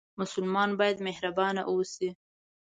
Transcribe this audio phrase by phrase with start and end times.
[0.19, 2.09] مسلمان باید مهربانه اوسي